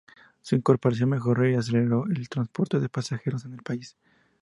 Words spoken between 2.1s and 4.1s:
transporte de pasajeros en el país.